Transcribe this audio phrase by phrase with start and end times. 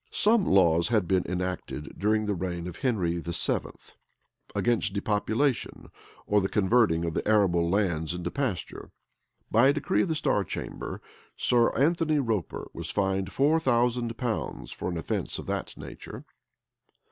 [0.05, 3.69] [*] Some laws had been enacted, during the reign of Henry VII.,
[4.55, 5.91] against depopulation,
[6.25, 8.89] or the converting of arable lands into pasture.
[9.51, 11.03] By a decree of the star chamber,
[11.37, 16.25] Sir Anthony Roper was fined four thousand pounds for an offence of that nature.